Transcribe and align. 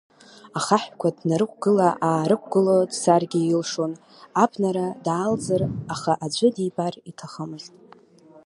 Ахаҳәқәа 0.57 1.09
днарықәгыла-аарықәгыло 1.17 2.75
дцаргьы 2.89 3.39
илшон, 3.51 3.93
абнара 4.43 4.85
даалҵыр, 5.05 5.63
аха 5.93 6.11
аӡәы 6.25 6.49
дибар 6.55 6.93
иҭахымызт. 7.09 7.73